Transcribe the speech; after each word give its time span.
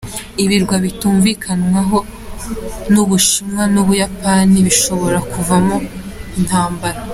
Ibirwa 0.43 0.75
bitumvikanwaho 0.85 1.97
n’u 2.91 3.03
Bushinwa 3.09 3.63
n’u 3.73 3.83
Buyapani 3.87 4.57
bishobora 4.67 5.17
kuvamo 5.31 5.77
intambara 6.37 6.99